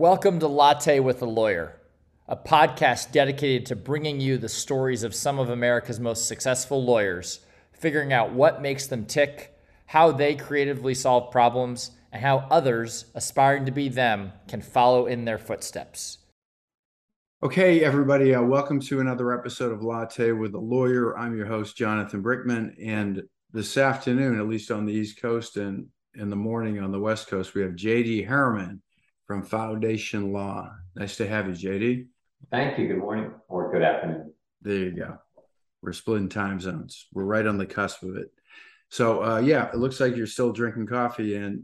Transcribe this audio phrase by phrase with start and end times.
[0.00, 1.78] Welcome to Latte with a Lawyer,
[2.26, 7.40] a podcast dedicated to bringing you the stories of some of America's most successful lawyers,
[7.74, 9.54] figuring out what makes them tick,
[9.84, 15.26] how they creatively solve problems, and how others aspiring to be them can follow in
[15.26, 16.16] their footsteps.
[17.42, 21.14] Okay, everybody, uh, welcome to another episode of Latte with a Lawyer.
[21.18, 22.74] I'm your host, Jonathan Brickman.
[22.82, 23.22] And
[23.52, 27.28] this afternoon, at least on the East Coast and in the morning on the West
[27.28, 28.80] Coast, we have JD Harriman
[29.30, 30.72] from Foundation Law.
[30.96, 32.06] Nice to have you, JD.
[32.50, 32.88] Thank you.
[32.88, 34.32] Good morning or good afternoon.
[34.60, 35.18] There you go.
[35.80, 37.06] We're splitting time zones.
[37.12, 38.32] We're right on the cusp of it.
[38.88, 41.36] So, uh, yeah, it looks like you're still drinking coffee.
[41.36, 41.62] And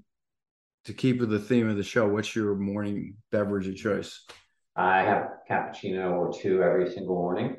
[0.85, 4.25] to keep with the theme of the show, what's your morning beverage of choice?
[4.77, 7.57] I have cappuccino or two every single morning,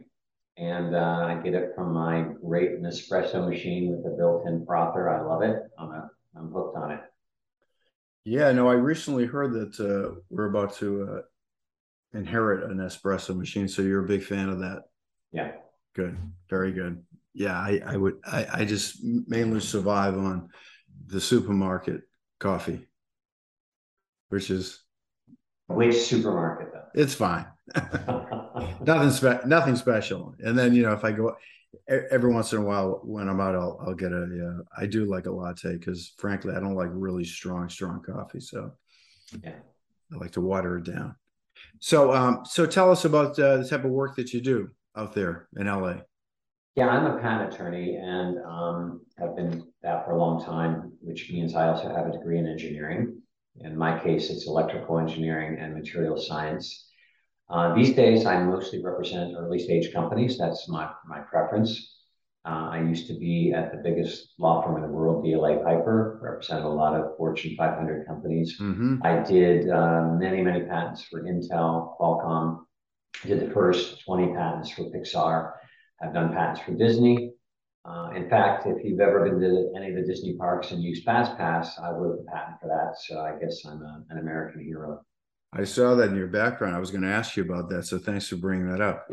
[0.55, 5.09] and uh, I get it from my great Nespresso machine with a built-in frother.
[5.09, 5.63] I love it.
[5.77, 7.02] I'm a, I'm hooked on it.
[8.28, 11.22] Yeah, no, I recently heard that uh, we're about to uh,
[12.17, 13.69] inherit an espresso machine.
[13.69, 14.84] So you're a big fan of that.
[15.31, 15.53] Yeah.
[15.95, 16.17] Good.
[16.50, 17.02] Very good.
[17.34, 20.50] Yeah, I, I would I, I just mainly survive on
[21.06, 22.02] the supermarket
[22.38, 22.86] coffee,
[24.28, 24.84] which is
[25.67, 27.02] which supermarket though?
[27.02, 27.45] It's fine.
[28.81, 30.36] nothing spe- nothing special.
[30.39, 31.34] And then you know if I go
[31.88, 34.23] every once in a while when I'm out, I'll, I'll get a.
[34.23, 38.39] Uh, I do like a latte because frankly, I don't like really strong, strong coffee.
[38.39, 38.72] So
[39.44, 39.56] yeah,
[40.14, 41.16] I like to water it down.
[41.80, 45.14] So, um, so tell us about uh, the type of work that you do out
[45.14, 45.97] there in LA.
[46.75, 51.31] Yeah, I'm a patent attorney and um, have been that for a long time, which
[51.31, 53.19] means I also have a degree in engineering.
[53.62, 56.86] In my case, it's electrical engineering and material science.
[57.50, 60.38] Uh, these days, I mostly represent early stage companies.
[60.38, 61.95] That's my, my preference.
[62.45, 66.20] Uh, I used to be at the biggest law firm in the world, DLA Piper,
[66.22, 68.58] represented a lot of Fortune 500 companies.
[68.59, 68.98] Mm-hmm.
[69.03, 72.59] I did uh, many, many patents for Intel, Qualcomm.
[73.24, 75.53] I did the first 20 patents for Pixar.
[76.02, 77.34] I've done patents for Disney.
[77.84, 81.06] Uh, in fact, if you've ever been to any of the Disney parks and used
[81.06, 82.96] FastPass, I wrote the patent for that.
[83.00, 85.02] So I guess I'm a, an American hero.
[85.57, 86.75] I saw that in your background.
[86.75, 89.12] I was going to ask you about that, so thanks for bringing that up.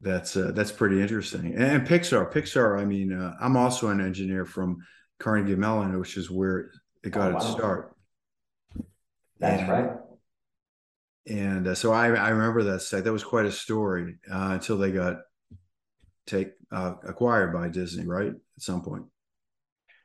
[0.00, 1.52] That's uh, that's pretty interesting.
[1.54, 2.80] And, and Pixar, Pixar.
[2.80, 4.78] I mean, uh, I'm also an engineer from
[5.18, 6.70] Carnegie Mellon, which is where
[7.04, 7.36] it got oh, wow.
[7.36, 7.96] its start.
[9.38, 9.90] That's and, right.
[11.28, 13.04] And uh, so I, I remember that site.
[13.04, 15.18] That was quite a story uh, until they got
[16.26, 18.30] take uh, acquired by Disney, right?
[18.30, 19.04] At some point.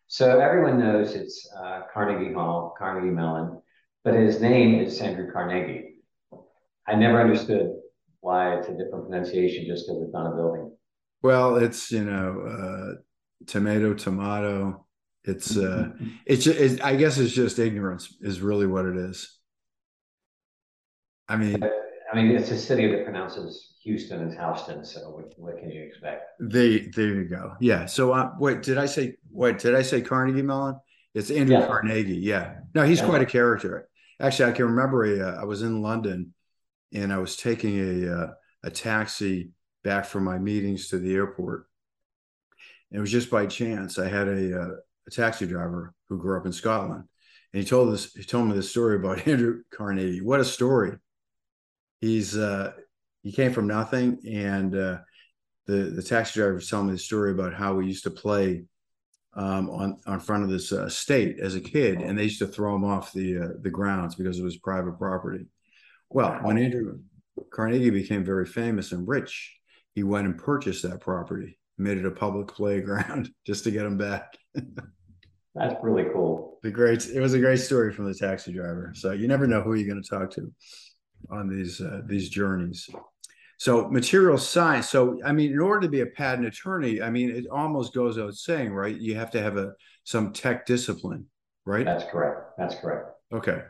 [0.08, 3.62] So everyone knows it's uh, Carnegie Hall, Carnegie Mellon
[4.08, 5.96] but his name is Andrew Carnegie.
[6.88, 7.74] I never understood
[8.22, 10.72] why it's a different pronunciation just because it's not a building.
[11.24, 13.02] Well, it's you know, uh,
[13.48, 14.86] tomato, tomato.
[15.26, 15.90] It's uh,
[16.26, 19.40] it's, it's I guess it's just ignorance is really what it is.
[21.28, 24.86] I mean, I mean, it's a city that pronounces Houston as Houston.
[24.86, 26.24] So what, what can you expect?
[26.40, 27.56] They there you go.
[27.60, 27.88] Yeah.
[27.88, 29.60] So uh, wait, did I say what?
[29.60, 30.80] Did I say Carnegie Mellon?
[31.14, 31.68] It's Andrew yeah.
[31.68, 32.16] Carnegie.
[32.16, 32.60] Yeah.
[32.74, 33.08] No, he's yeah.
[33.08, 36.34] quite a character actually, I can remember a, uh, I was in London
[36.94, 38.34] and I was taking a, uh,
[38.64, 39.52] a taxi
[39.84, 41.68] back from my meetings to the airport.
[42.92, 44.00] It was just by chance.
[44.00, 44.76] I had a, uh,
[45.08, 47.04] a taxi driver who grew up in Scotland.
[47.54, 50.22] And he told this, he told me this story about Andrew Carnegie.
[50.22, 50.98] What a story.
[52.02, 52.74] He's, uh,
[53.24, 54.20] he came from nothing.
[54.28, 54.98] And, uh,
[55.66, 58.64] the, the taxi driver was telling me the story about how we used to play
[59.38, 62.48] um, on on front of this uh, state as a kid, and they used to
[62.48, 65.46] throw him off the uh, the grounds because it was private property.
[66.10, 67.00] Well, when Andrew
[67.52, 69.56] Carnegie became very famous and rich,
[69.94, 73.98] he went and purchased that property, made it a public playground just to get him
[73.98, 74.38] back.
[75.54, 76.60] That's really cool.
[76.64, 78.94] The great it was a great story from the taxi driver.
[78.96, 80.52] So you never know who you're going to talk to
[81.30, 82.90] on these uh, these journeys.
[83.58, 84.90] So material science.
[84.90, 88.16] So I mean, in order to be a patent attorney, I mean, it almost goes
[88.16, 88.96] without saying, right?
[88.96, 89.74] You have to have a
[90.04, 91.26] some tech discipline,
[91.66, 91.86] right?
[91.86, 92.58] That's correct.
[92.58, 93.10] That's correct.
[93.34, 93.62] Okay.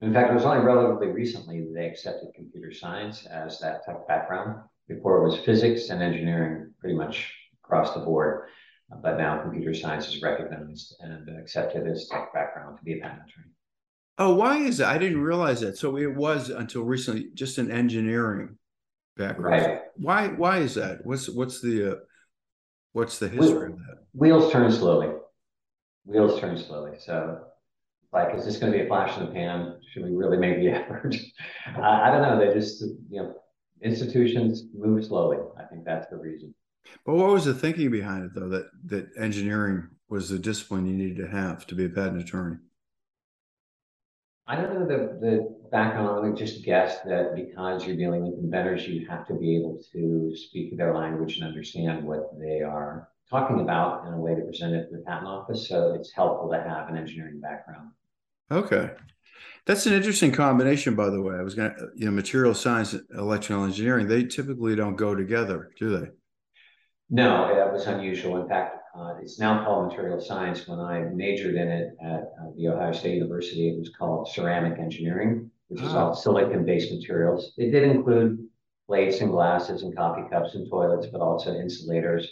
[0.00, 4.06] In fact, it was only relatively recently that they accepted computer science as that tech
[4.08, 4.60] background.
[4.88, 8.48] Before it was physics and engineering, pretty much across the board.
[9.02, 13.28] But now computer science is recognized and accepted as tech background to be a patent
[13.28, 13.52] attorney.
[14.16, 14.88] Oh, why is that?
[14.88, 15.76] I didn't realize that.
[15.76, 18.56] So it was until recently just an engineering
[19.18, 19.66] background.
[19.66, 19.80] Right.
[19.96, 21.04] Why why is that?
[21.04, 21.96] What's what's the uh,
[22.92, 23.98] what's the history of that?
[24.12, 25.14] Wheels turn slowly.
[26.04, 26.92] Wheels turn slowly.
[26.98, 27.40] So
[28.12, 29.78] like is this going to be a flash in the pan?
[29.92, 31.14] Should we really make the effort?
[31.76, 32.38] I, I don't know.
[32.38, 33.34] They just you know
[33.82, 35.38] institutions move slowly.
[35.58, 36.54] I think that's the reason.
[37.04, 40.94] But what was the thinking behind it though that that engineering was the discipline you
[40.94, 42.56] needed to have to be a patent attorney?
[44.48, 46.08] I don't know the, the background.
[46.08, 49.78] I would just guess that because you're dealing with inventors, you have to be able
[49.92, 54.40] to speak their language and understand what they are talking about in a way to
[54.40, 55.68] present it to the patent office.
[55.68, 57.90] So it's helpful to have an engineering background.
[58.50, 58.92] Okay.
[59.66, 61.36] That's an interesting combination, by the way.
[61.36, 65.72] I was going to, you know, material science, electrical engineering, they typically don't go together,
[65.78, 66.06] do they?
[67.10, 68.40] No, that was unusual.
[68.40, 70.66] In fact, uh, it's now called material science.
[70.66, 74.78] When I majored in it at uh, the Ohio State University, it was called ceramic
[74.78, 77.52] engineering, which is all silicon-based materials.
[77.56, 78.48] It did include
[78.86, 82.28] plates and glasses and coffee cups and toilets, but also insulators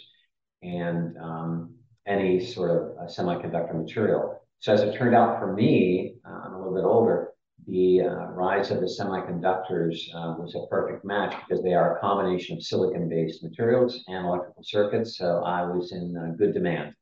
[0.63, 1.75] and um,
[2.07, 4.41] any sort of uh, semiconductor material.
[4.61, 7.26] So as it turned out for me, uh, I'm a little bit older,
[7.67, 12.01] the uh, rise of the semiconductors uh, was a perfect match because they are a
[12.01, 15.19] combination of silicon-based materials and electrical circuits.
[15.19, 16.95] So I was in uh, good demand.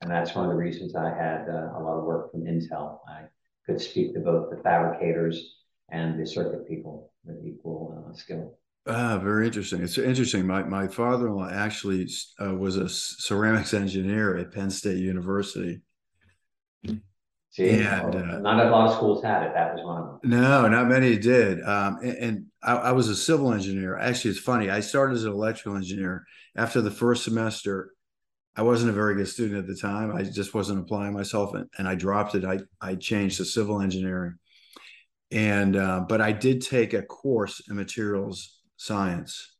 [0.00, 2.98] And that's one of the reasons I had uh, a lot of work from Intel.
[3.08, 3.22] I
[3.66, 5.56] could speak to both the fabricators
[5.90, 8.58] and the circuit people with equal uh, skill.
[8.86, 9.80] Ah, very interesting.
[9.80, 10.44] It's interesting.
[10.44, 12.08] My my father-in-law actually
[12.44, 15.82] uh, was a ceramics engineer at Penn State University.
[17.52, 19.52] See, and, uh, not a lot of schools had it.
[19.52, 20.30] That was one of them.
[20.30, 21.62] No, not many did.
[21.62, 23.98] Um, and, and I, I, was a civil engineer.
[23.98, 24.70] Actually, it's funny.
[24.70, 26.24] I started as an electrical engineer.
[26.56, 27.92] After the first semester,
[28.56, 30.16] I wasn't a very good student at the time.
[30.16, 32.44] I just wasn't applying myself, and, and I dropped it.
[32.46, 34.36] I I changed to civil engineering,
[35.30, 39.56] and uh, but I did take a course in materials science,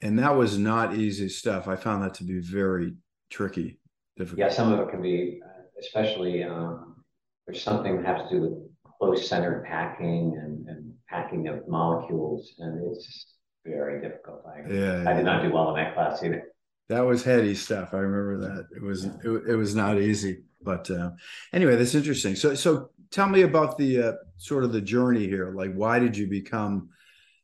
[0.00, 1.68] and that was not easy stuff.
[1.68, 2.94] I found that to be very
[3.28, 3.78] tricky,
[4.16, 4.38] difficult.
[4.40, 5.40] Yeah, some of it can be
[5.80, 7.02] especially um,
[7.46, 8.52] there's something that has to do with
[8.98, 13.34] close centered packing and, and packing of molecules, and it's
[13.64, 14.42] very difficult.
[14.46, 16.44] I, yeah, I did not do well in that class either.
[16.88, 17.90] That was heady stuff.
[17.92, 18.66] I remember that.
[18.76, 21.10] It was it, it was not easy, but uh,
[21.52, 22.36] anyway, that's interesting.
[22.36, 25.52] So so tell me about the uh, sort of the journey here.
[25.54, 26.90] Like, why did you become?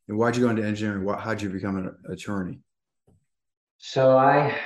[0.08, 1.04] And why'd you go into engineering?
[1.04, 2.60] What, how'd you become an attorney?
[3.78, 4.56] So I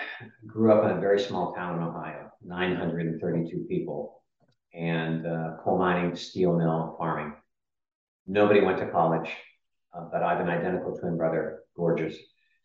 [0.46, 2.29] grew up in a very small town in Ohio.
[2.44, 4.22] 932 people,
[4.74, 7.34] and uh, coal mining, steel mill, farming.
[8.26, 9.30] Nobody went to college,
[9.92, 12.16] uh, but I have an identical twin brother, gorgeous.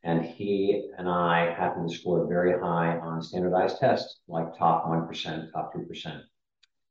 [0.03, 5.51] And he and I happened to score very high on standardized tests, like top 1%,
[5.51, 6.21] top 2%.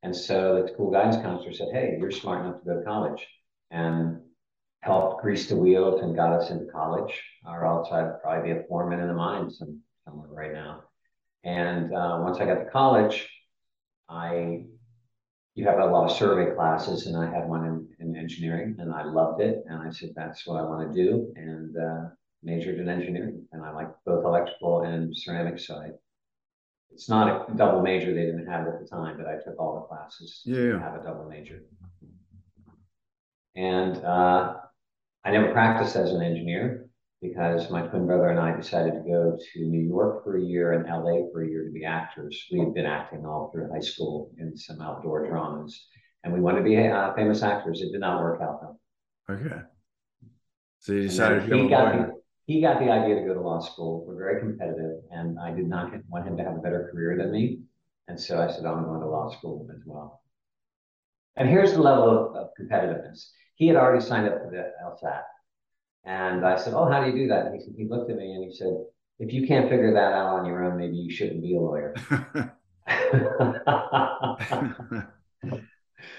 [0.03, 3.25] And so the school guidance counselor said, Hey, you're smart enough to go to college.
[3.71, 4.21] And
[4.85, 8.65] helped grease the wheels and got us into college, or else I'd probably be a
[8.65, 9.59] foreman in the mines
[10.05, 10.83] somewhere right now.
[11.45, 13.29] And uh, once I got to college,
[14.09, 14.65] I
[15.55, 18.93] you have a lot of survey classes, and I had one in, in engineering, and
[18.93, 19.65] I loved it.
[19.69, 22.09] And I said, that's what I want to do, and uh,
[22.43, 23.47] majored in engineering.
[23.53, 25.93] And I like both electrical and ceramics side.
[26.91, 29.59] It's not a double major; they didn't have it at the time, but I took
[29.59, 30.73] all the classes yeah.
[30.73, 31.63] to have a double major.
[33.57, 34.57] And uh,
[35.25, 36.89] I never practiced as an engineer
[37.25, 40.73] because my twin brother and I decided to go to New York for a year
[40.73, 42.47] and LA for a year to be actors.
[42.53, 45.87] We had been acting all through high school in some outdoor dramas,
[46.23, 47.81] and we wanted to be uh, famous actors.
[47.81, 49.35] It did not work out though.
[49.35, 49.63] Okay.
[50.81, 52.13] So you decided he got the,
[52.45, 54.05] he got the idea to go to law school.
[54.07, 57.33] We're very competitive, and I did not want him to have a better career than
[57.33, 57.61] me.
[58.07, 60.21] And so I said, I'm going to law school as well.
[61.37, 63.31] And here's the level of, of competitiveness.
[63.55, 65.23] He had already signed up for the LSAT.
[66.05, 67.47] And I said, Oh, how do you do that?
[67.47, 68.75] And he, he looked at me and he said,
[69.19, 71.95] If you can't figure that out on your own, maybe you shouldn't be a lawyer.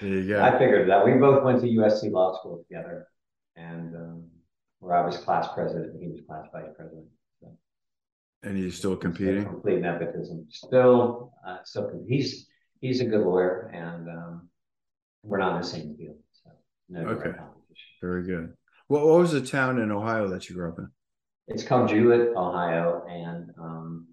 [0.00, 0.42] you go.
[0.42, 1.04] I figured that.
[1.04, 3.06] We both went to USC Law School together,
[3.54, 4.24] and um,
[4.80, 7.06] where I was class president and he was class vice president.
[7.40, 7.56] So.
[8.42, 9.42] And he's still competing.
[9.42, 10.46] Still complete nepotism.
[10.50, 12.48] Still, uh, still he's
[12.80, 14.48] he's a good lawyer, and um,
[15.22, 16.16] we're not in the same field.
[16.32, 16.50] So
[16.88, 17.30] no okay.
[18.00, 18.52] Very good.
[18.88, 20.88] What, what was the town in Ohio that you grew up in?
[21.48, 24.06] It's called Jewett, Ohio, and um,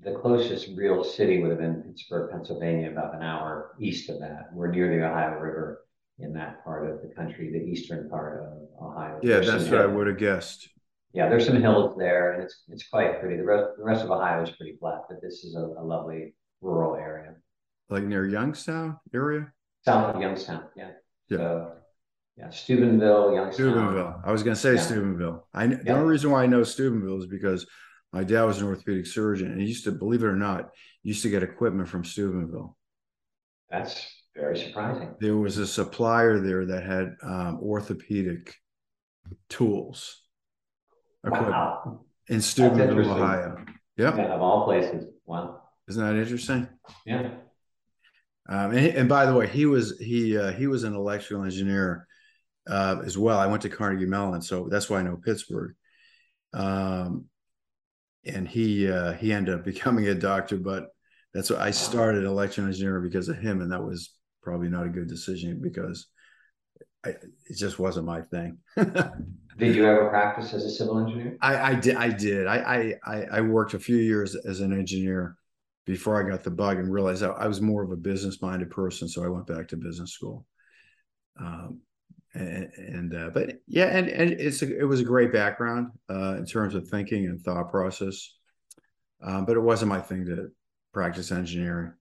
[0.00, 4.48] the closest real city would have been Pittsburgh, Pennsylvania, about an hour east of that.
[4.52, 5.84] We're near the Ohio River
[6.18, 9.18] in that part of the country, the eastern part of Ohio.
[9.22, 9.82] Yeah, there's that's what hills.
[9.82, 10.68] I would have guessed.
[11.12, 13.36] Yeah, there's some hills there, and it's it's quite pretty.
[13.36, 16.34] The rest, the rest of Ohio is pretty flat, but this is a, a lovely
[16.60, 17.34] rural area.
[17.90, 19.52] Like near Youngstown area?
[19.84, 20.90] South of Youngstown, yeah.
[21.28, 21.36] Yeah.
[21.36, 21.72] So
[22.36, 23.72] yeah, Steubenville, Youngstown.
[23.72, 24.20] Steubenville.
[24.24, 24.80] I was going to say yeah.
[24.80, 25.46] Steubenville.
[25.52, 27.66] I the only reason why I know Steubenville is because
[28.12, 30.70] my dad was an orthopedic surgeon, and he used to, believe it or not,
[31.02, 32.76] used to get equipment from Steubenville.
[33.70, 35.14] That's very surprising.
[35.20, 38.54] There was a supplier there that had um, orthopedic
[39.48, 40.22] tools.
[41.24, 42.04] Wow.
[42.28, 43.56] In Steubenville, Ohio.
[43.96, 44.16] Yep.
[44.16, 45.06] Yeah, of all places.
[45.26, 45.60] Wow.
[45.88, 46.68] Isn't that interesting?
[47.04, 47.30] Yeah.
[48.48, 52.06] Um, and, and by the way, he was he uh, he was an electrical engineer
[52.68, 53.38] uh, as well.
[53.38, 55.74] I went to Carnegie Mellon, so that's why I know Pittsburgh.
[56.52, 57.26] Um,
[58.24, 60.88] and he uh, he ended up becoming a doctor, but
[61.34, 64.90] that's what I started electrical engineering because of him, and that was probably not a
[64.90, 66.08] good decision because
[67.04, 68.58] I, it just wasn't my thing.
[68.76, 71.36] did you ever practice as a civil engineer?
[71.40, 71.96] I, I did.
[71.96, 72.46] I did.
[72.46, 75.36] I, I I worked a few years as an engineer
[75.84, 78.70] before I got the bug and realized I, I was more of a business minded
[78.70, 79.08] person.
[79.08, 80.46] So I went back to business school.
[81.40, 81.80] Um,
[82.34, 86.36] and, and uh, but yeah, and, and it's a, it was a great background uh,
[86.36, 88.34] in terms of thinking and thought process.
[89.22, 90.48] Um, but it wasn't my thing to
[90.92, 91.92] practice engineering.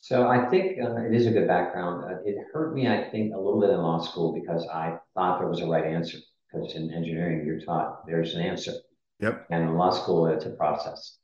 [0.00, 2.04] So I think uh, it is a good background.
[2.04, 5.38] Uh, it hurt me, I think, a little bit in law school because I thought
[5.38, 6.18] there was a right answer.
[6.52, 8.72] Because in engineering, you're taught there's an answer.
[9.20, 9.46] Yep.
[9.50, 11.18] And in law school, it's a process.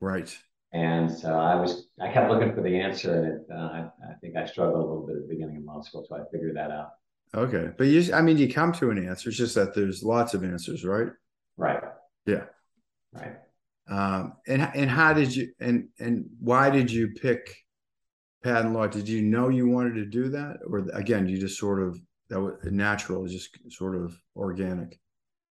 [0.00, 0.36] Right.
[0.72, 3.78] And so I was, I kept looking for the answer, and it, uh, I,
[4.10, 6.20] I, think I struggled a little bit at the beginning of law school, so I
[6.30, 6.90] figured that out.
[7.34, 9.28] Okay, but you, I mean, you come to an answer.
[9.28, 11.08] It's just that there's lots of answers, right?
[11.56, 11.82] Right.
[12.26, 12.44] Yeah.
[13.12, 13.36] Right.
[13.88, 17.54] Um, and and how did you and and why did you pick
[18.42, 18.86] patent law?
[18.86, 22.40] Did you know you wanted to do that, or again, you just sort of that
[22.40, 24.98] was natural, just sort of organic?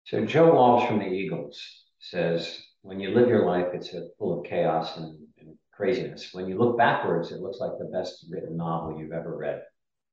[0.05, 1.61] So Joe Walsh from the Eagles
[1.99, 6.31] says when you live your life, it's full of chaos and, and, craziness.
[6.33, 9.63] When you look backwards, it looks like the best written novel you've ever read.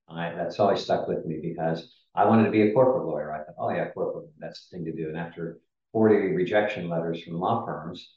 [0.10, 3.32] I, that's always stuck with me because I wanted to be a corporate lawyer.
[3.34, 5.10] I thought, oh yeah, corporate, that's the thing to do.
[5.10, 5.60] And after
[5.92, 8.14] 40 rejection letters from law firms,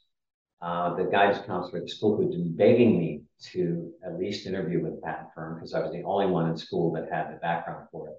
[0.60, 4.82] uh, the guidance counselor at the school who'd been begging me to at least interview
[4.82, 7.38] with a patent firm because I was the only one in school that had the
[7.38, 8.16] background for it.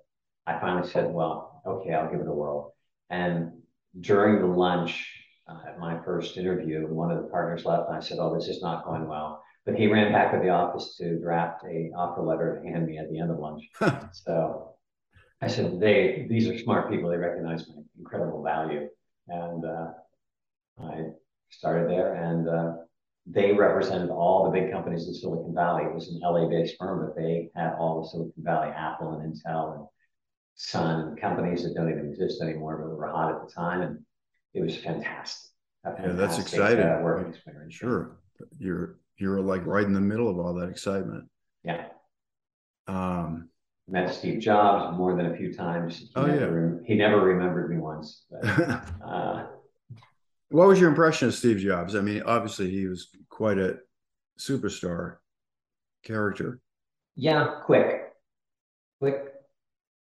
[0.48, 2.74] I finally said, well, okay, I'll give it a whirl.
[3.10, 3.52] And
[4.00, 5.14] during the lunch,
[5.50, 8.48] uh, at my first interview, one of the partners left, and I said, "Oh, this
[8.48, 12.24] is not going well." But he ran back to the office to draft a offer
[12.24, 13.70] letter to hand me at the end of lunch.
[14.14, 14.74] so
[15.42, 17.10] I said, "They, these are smart people.
[17.10, 18.90] They recognize my incredible value."
[19.28, 19.88] And uh,
[20.82, 21.04] I
[21.52, 22.74] started there, and uh,
[23.28, 25.84] they represented all the big companies in Silicon Valley.
[25.84, 29.76] It was an LA-based firm, but they had all the Silicon Valley, Apple and Intel
[29.76, 29.86] and
[30.56, 33.82] Sun, companies that don't even exist anymore, but were hot at the time.
[33.82, 34.00] And
[34.56, 35.52] it was fantastic.
[35.84, 36.86] fantastic yeah, that's exciting.
[36.88, 37.76] Uh, work experience.
[37.76, 38.18] Sure,
[38.58, 41.30] you're you're like right in the middle of all that excitement.
[41.64, 41.88] Yeah.
[42.88, 43.50] Um,
[43.88, 45.98] met Steve Jobs more than a few times.
[45.98, 46.88] He oh never, yeah.
[46.88, 48.24] He never remembered me once.
[48.30, 48.46] But,
[49.06, 49.48] uh,
[50.50, 51.96] what was your impression of Steve Jobs?
[51.96, 53.78] I mean, obviously he was quite a
[54.40, 55.18] superstar
[56.04, 56.60] character.
[57.16, 58.14] Yeah, quick,
[59.00, 59.26] quick.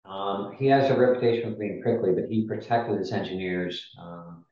[0.04, 3.90] Um, he has a reputation for being prickly, but he protected his engineers.
[4.00, 4.44] Um,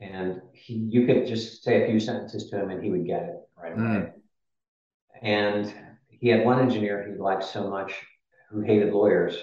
[0.00, 3.22] and he, you could just say a few sentences to him and he would get
[3.22, 3.82] it right away.
[3.82, 4.11] Mm.
[5.22, 5.72] And
[6.08, 7.92] he had one engineer he liked so much
[8.50, 9.36] who hated lawyers.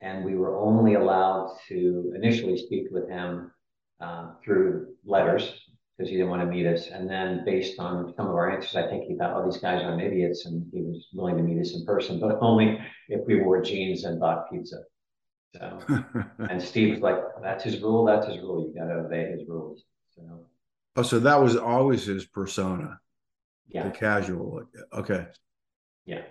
[0.00, 3.50] And we were only allowed to initially speak with him
[4.00, 5.52] uh, through letters
[5.96, 6.88] because he didn't want to meet us.
[6.88, 9.82] And then based on some of our answers, I think he thought, oh, these guys
[9.82, 10.46] aren't idiots.
[10.46, 14.04] And he was willing to meet us in person, but only if we wore jeans
[14.04, 14.82] and bought pizza.
[15.56, 15.80] So,
[16.50, 18.04] and Steve was like, that's his rule.
[18.04, 18.68] That's his rule.
[18.68, 19.82] You got to obey his rules.
[20.14, 20.46] So,
[20.96, 23.00] oh, so that was always his persona.
[23.68, 23.84] Yeah.
[23.84, 24.62] The casual.
[24.92, 25.26] Okay.
[26.06, 26.22] Yeah.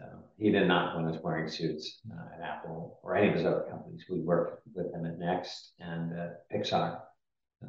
[0.00, 0.06] So
[0.38, 3.46] he did not when he was wearing suits uh, at Apple or any of his
[3.46, 4.04] other companies.
[4.10, 6.98] We worked with him at Next and uh, Pixar.
[7.60, 7.68] So.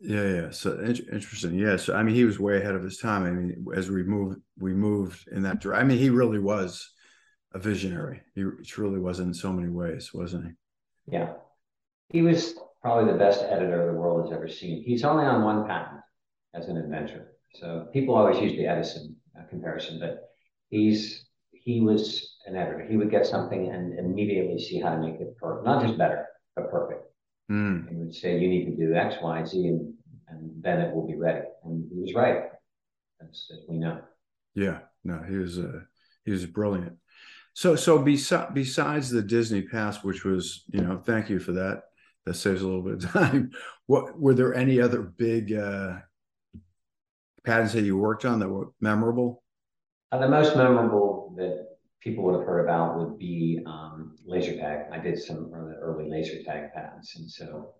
[0.00, 0.50] Yeah, yeah.
[0.50, 1.54] So interesting.
[1.54, 1.76] Yeah.
[1.76, 3.24] So I mean, he was way ahead of his time.
[3.24, 5.84] I mean, as we moved, we moved in that direction.
[5.84, 6.90] I mean, he really was
[7.54, 8.22] a visionary.
[8.34, 10.50] He truly was in so many ways, wasn't he?
[11.14, 11.34] Yeah.
[12.08, 14.82] He was probably the best editor the world has ever seen.
[14.82, 16.02] He's only on one patent
[16.54, 17.32] as an inventor.
[17.58, 20.30] So people always use the Edison uh, comparison, but
[20.68, 22.86] he's he was an editor.
[22.88, 26.26] He would get something and immediately see how to make it perfect, not just better,
[26.54, 27.02] but perfect.
[27.50, 27.88] Mm.
[27.88, 29.94] He would say, "You need to do X, Y, Z, and
[30.28, 32.44] and then it will be ready." And he was right,
[33.20, 34.00] as, as we know.
[34.54, 35.80] Yeah, no, he was uh,
[36.24, 36.96] he was brilliant.
[37.54, 41.84] So, so besi- besides the Disney Pass, which was, you know, thank you for that.
[42.26, 43.50] That saves a little bit of time.
[43.86, 45.98] What were there any other big uh,
[47.46, 49.42] patents that you worked on that were memorable?
[50.12, 51.66] Uh, the most memorable that
[52.00, 54.86] people would have heard about would be um, laser tag.
[54.92, 57.74] I did some early, early laser tag patents, and so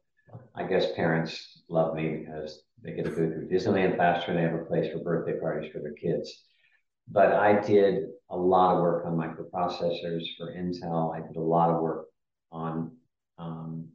[0.54, 4.42] I guess parents love me because they get to go through Disneyland faster and they
[4.42, 6.44] have a place for birthday parties for their kids.
[7.08, 11.14] But I did a lot of work on microprocessors for Intel.
[11.14, 12.06] I did a lot of work
[12.50, 12.92] on
[13.38, 13.88] um,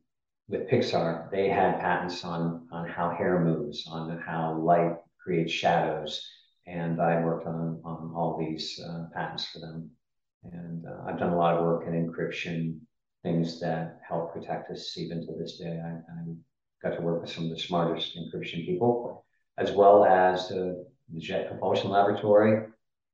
[0.47, 1.29] with Pixar.
[1.31, 6.27] They had patents on on how hair moves, on how light creates shadows,
[6.67, 9.89] and I worked on on all these uh, patents for them.
[10.51, 12.79] And uh, I've done a lot of work in encryption,
[13.23, 15.79] things that help protect us even to this day.
[15.83, 16.33] I, I
[16.81, 19.23] got to work with some of the smartest encryption people,
[19.57, 20.85] as well as the
[21.17, 22.67] Jet Propulsion Laboratory,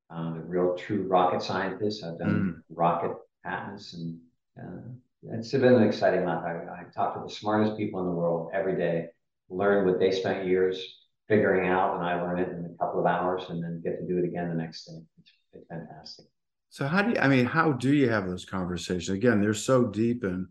[0.10, 2.04] um, the real true rocket scientists.
[2.04, 2.76] I've done mm.
[2.76, 4.18] rocket patents, and
[4.58, 6.46] uh, it's been an exciting life.
[6.46, 9.08] I, I talk to the smartest people in the world every day,
[9.50, 10.97] learn what they spent years
[11.28, 14.08] figuring out, and I learn it in a couple of hours, and then get to
[14.08, 14.98] do it again the next day.
[15.20, 16.26] It's, it's fantastic.
[16.70, 17.18] So how do you?
[17.20, 19.10] I mean, how do you have those conversations?
[19.10, 20.48] Again, they're so deep in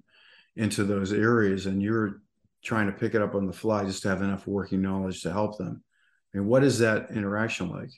[0.57, 2.23] into those areas, and you're
[2.65, 5.33] trying to pick it up on the fly just to have enough working knowledge to
[5.33, 5.83] help them.
[6.35, 7.91] I mean, what is that interaction like?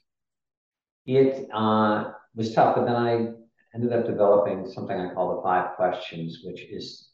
[1.07, 3.29] It uh, was tough, but then I
[3.75, 7.11] ended up developing something I call the five questions, which is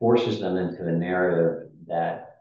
[0.00, 2.40] forces them into a narrative that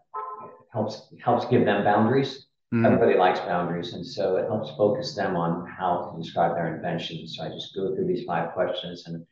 [0.74, 2.48] helps helps give them boundaries.
[2.76, 2.86] Mm.
[2.86, 7.26] Everybody likes boundaries, and so it helps focus them on how to describe their invention.
[7.26, 9.26] So I just go through these five questions, and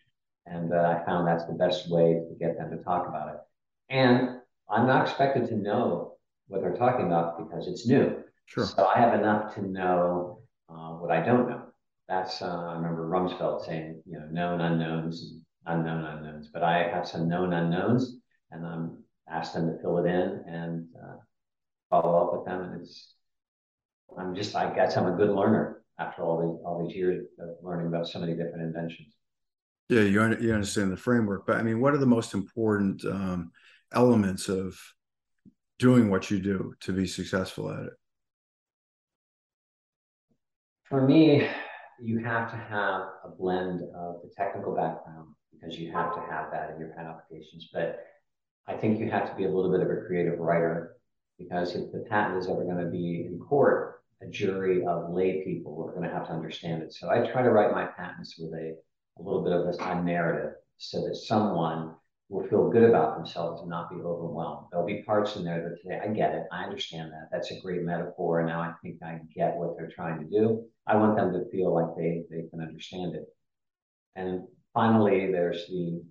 [0.46, 3.42] and uh, I found that's the best way to get them to talk about it.
[3.90, 6.16] And I'm not expected to know
[6.48, 8.24] what they're talking about because it's new.
[8.46, 8.66] Sure.
[8.66, 11.64] So I have enough to know uh, what I don't know.
[12.08, 16.48] That's uh, I remember Rumsfeld saying, you know, known unknowns and unknown unknowns.
[16.48, 18.16] But I have some known unknowns,
[18.52, 21.18] and I'm asked them to fill it in and uh,
[21.90, 22.62] follow up with them.
[22.62, 23.16] And it's
[24.18, 27.50] I'm just I guess I'm a good learner after all these all these years of
[27.62, 29.14] learning about so many different inventions.
[29.90, 33.52] Yeah, you you understand the framework, but I mean, what are the most important um,
[33.94, 34.80] elements of
[35.80, 37.94] doing what you do to be successful at it?
[40.86, 41.48] For me,
[42.02, 46.52] you have to have a blend of the technical background because you have to have
[46.52, 47.70] that in your patent applications.
[47.74, 48.00] But
[48.68, 50.96] I think you have to be a little bit of a creative writer
[51.38, 53.93] because if the patent is ever going to be in court,
[54.24, 56.94] a jury of lay people are going to have to understand it.
[56.94, 58.76] So I try to write my patents with a,
[59.20, 61.96] a little bit of a narrative so that someone
[62.30, 64.68] will feel good about themselves and not be overwhelmed.
[64.72, 67.30] There'll be parts in there that say, I get it, I understand that.
[67.32, 68.40] That's a great metaphor.
[68.40, 70.66] And now I think I get what they're trying to do.
[70.88, 73.26] I want them to feel like they, they can understand it.
[74.16, 74.44] And
[74.74, 76.04] finally, there's the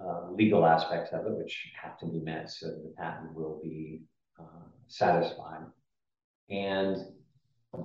[0.00, 4.02] uh, legal aspects of it, which have to be met so the patent will be
[4.38, 5.62] uh, satisfied.
[6.50, 6.96] And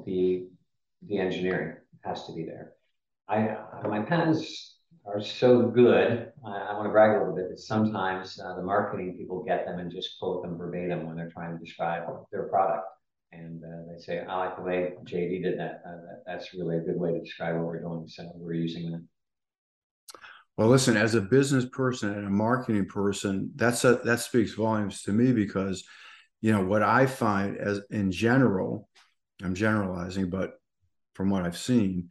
[0.05, 0.47] the,
[1.07, 2.73] the engineering has to be there.
[3.27, 6.31] I, my patents are so good.
[6.45, 9.65] I, I want to brag a little bit that sometimes uh, the marketing people get
[9.65, 12.85] them and just quote them verbatim when they're trying to describe their product.
[13.31, 15.81] And uh, they say, I like the way JD did that.
[15.85, 16.23] Uh, that.
[16.25, 18.07] That's really a good way to describe what we're doing.
[18.07, 19.03] So we're using that.
[20.57, 25.03] Well, listen, as a business person and a marketing person, that's a, that speaks volumes
[25.03, 25.83] to me because,
[26.41, 28.86] you know, what I find as in general,
[29.43, 30.53] I'm generalizing, but
[31.13, 32.09] from what I've seen,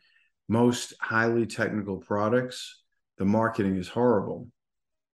[0.48, 2.82] most highly technical products
[3.18, 4.48] the marketing is horrible.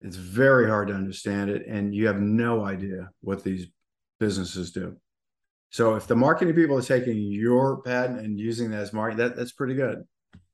[0.00, 3.68] It's very hard to understand it, and you have no idea what these
[4.18, 4.96] businesses do.
[5.70, 9.36] So if the marketing people are taking your patent and using that as marketing, that,
[9.36, 10.02] that's pretty good.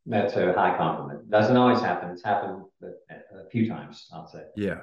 [0.06, 1.30] That's a high compliment.
[1.30, 2.10] Doesn't always happen.
[2.10, 4.42] It's happened a few times, I'll say.
[4.56, 4.80] Yeah.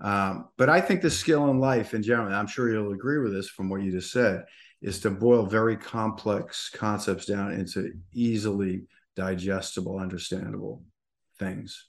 [0.00, 3.32] Um, but I think the skill in life in general, I'm sure you'll agree with
[3.32, 4.44] this from what you just said,
[4.82, 8.84] is to boil very complex concepts down into easily
[9.16, 10.82] digestible, understandable
[11.38, 11.88] things.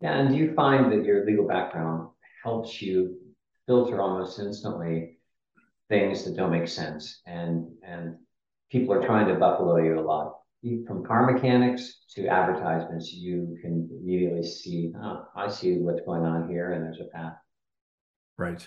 [0.00, 2.08] Yeah, and do you find that your legal background
[2.42, 3.16] helps you
[3.66, 5.18] filter almost instantly
[5.88, 8.16] things that don't make sense, and and
[8.70, 10.36] people are trying to buffalo you a lot.
[10.86, 16.48] From car mechanics to advertisements, you can immediately see, oh, I see what's going on
[16.48, 17.34] here, and there's a path.
[18.38, 18.66] Right.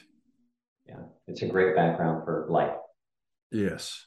[0.87, 2.77] Yeah, it's a great background for life.
[3.51, 4.05] Yes.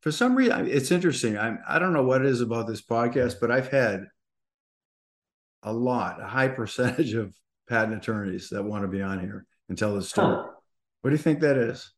[0.00, 1.38] For some reason, it's interesting.
[1.38, 4.04] I'm, I don't know what it is about this podcast, but I've had
[5.62, 7.34] a lot, a high percentage of
[7.68, 10.36] patent attorneys that want to be on here and tell the story.
[10.36, 10.50] Huh.
[11.00, 11.90] What do you think that is?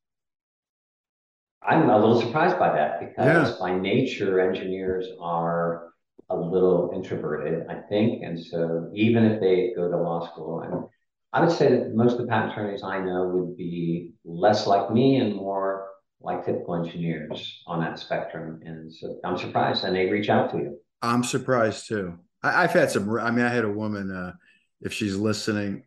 [1.62, 3.56] I'm a little surprised by that because yeah.
[3.58, 5.88] by nature, engineers are
[6.30, 8.22] a little introverted, I think.
[8.22, 10.84] And so even if they go to law school, and
[11.32, 14.92] I would say that most of the patent attorneys I know would be less like
[14.92, 15.88] me and more
[16.20, 18.60] like typical engineers on that spectrum.
[18.64, 20.78] And so I'm surprised and they reach out to you.
[21.02, 22.18] I'm surprised too.
[22.42, 23.08] I, have had some.
[23.18, 24.10] I mean, I had a woman.
[24.10, 24.32] Uh,
[24.80, 25.84] if she's listening,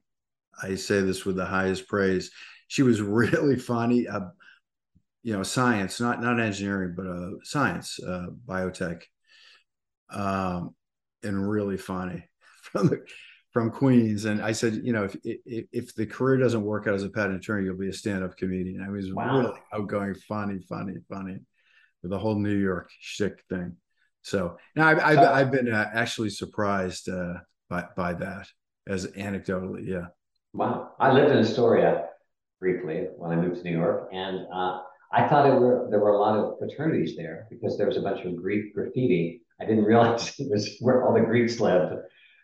[0.61, 2.31] I say this with the highest praise.
[2.67, 4.07] She was really funny.
[4.07, 4.29] Uh,
[5.23, 9.01] you know, science, not not engineering, but uh, science, uh, biotech,
[10.11, 10.73] um,
[11.23, 12.23] and really funny
[12.61, 13.03] from the
[13.51, 14.25] from Queens.
[14.25, 17.09] And I said, you know, if, if, if the career doesn't work out as a
[17.09, 18.81] patent attorney, you'll be a stand up comedian.
[18.81, 19.39] I was wow.
[19.39, 21.39] really outgoing, funny, funny, funny.
[22.01, 23.75] with the whole New York shtick thing.
[24.21, 27.35] So now I've I've, I've been uh, actually surprised uh,
[27.69, 28.47] by by that
[28.87, 30.07] as anecdotally, yeah.
[30.53, 32.07] Wow, I lived in Astoria
[32.59, 34.81] briefly when I moved to New York, and uh,
[35.13, 38.01] I thought it were there were a lot of fraternities there because there was a
[38.01, 39.41] bunch of Greek graffiti.
[39.61, 41.93] I didn't realize it was where all the Greeks lived,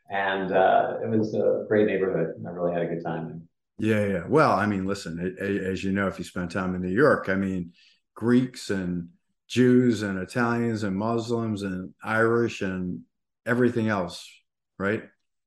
[0.10, 2.36] and uh, it was a great neighborhood.
[2.46, 3.48] I really had a good time.
[3.78, 4.24] Yeah, yeah.
[4.28, 7.36] Well, I mean, listen, as you know, if you spend time in New York, I
[7.36, 7.74] mean,
[8.16, 9.10] Greeks and
[9.48, 13.02] Jews and Italians and Muslims and Irish and
[13.46, 14.28] everything else,
[14.80, 15.04] right?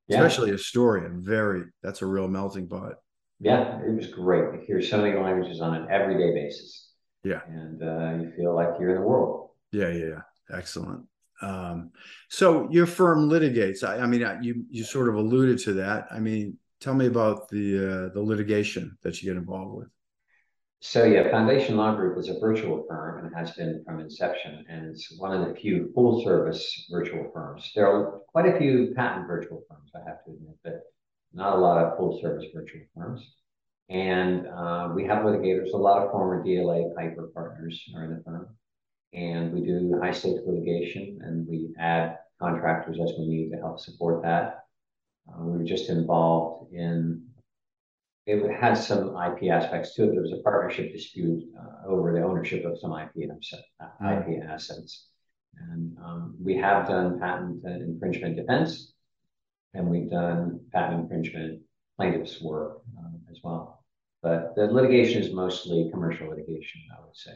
[0.09, 0.23] Yeah.
[0.23, 2.94] Especially Astoria, very that's a real melting pot.
[3.40, 4.44] Yeah, it was great.
[4.55, 6.92] You hear so many languages on an everyday basis.
[7.25, 9.51] Yeah, and uh, you feel like you're in the world.
[9.73, 11.05] Yeah, yeah, excellent.
[11.40, 11.90] Um,
[12.29, 13.83] so your firm litigates.
[13.85, 16.07] I, I mean, you you sort of alluded to that.
[16.11, 19.88] I mean, tell me about the uh, the litigation that you get involved with.
[20.81, 24.87] So yeah, Foundation Law Group is a virtual firm and has been from inception, and
[24.87, 27.72] it's one of the few full service virtual firms.
[27.74, 30.83] There are quite a few patent virtual firms, I have to admit, but
[31.33, 33.29] not a lot of full service virtual firms.
[33.88, 35.72] And uh, we have litigators.
[35.72, 38.48] A lot of former DLA Piper partners are in the firm,
[39.18, 43.81] and we do high stakes litigation, and we add contractors as we need to help
[43.81, 44.61] support that.
[45.28, 47.24] Uh, we were just involved in
[48.26, 50.12] it had some IP aspects to it.
[50.12, 55.09] There was a partnership dispute uh, over the ownership of some IP, uh, IP assets.
[55.70, 58.92] And um, we have done patent infringement defense,
[59.72, 61.62] and we've done patent infringement
[61.96, 63.83] plaintiffs work um, as well.
[64.22, 67.33] But the litigation is mostly commercial litigation, I would say.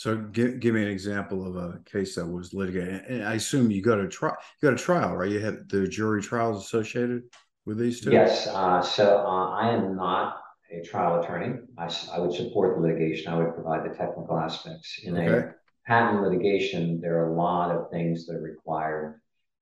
[0.00, 3.02] So give, give me an example of a case that was litigated.
[3.06, 4.34] And I assume you go to trial.
[4.62, 5.30] You go to trial, right?
[5.30, 7.24] You had the jury trials associated
[7.66, 8.10] with these two?
[8.10, 8.46] Yes.
[8.46, 10.40] Uh, so uh, I am not
[10.72, 11.58] a trial attorney.
[11.76, 13.30] I, I would support the litigation.
[13.30, 15.00] I would provide the technical aspects.
[15.04, 15.48] In okay.
[15.48, 15.54] a
[15.86, 19.20] patent litigation, there are a lot of things that are required,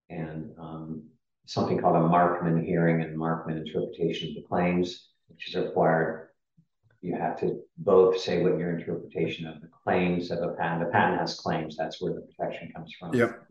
[0.09, 1.03] and um,
[1.47, 6.28] something called a Markman hearing and Markman interpretation of the claims, which is required.
[7.01, 10.85] You have to both say what your interpretation of the claims of a patent.
[10.85, 11.77] The patent has claims.
[11.77, 13.15] That's where the protection comes from.
[13.15, 13.47] Yep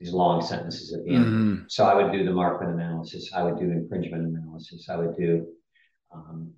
[0.00, 1.24] these long sentences at the end.
[1.26, 1.62] Mm-hmm.
[1.68, 3.30] So I would do the Markman analysis.
[3.34, 4.88] I would do infringement analysis.
[4.88, 5.46] I would do
[6.12, 6.52] um,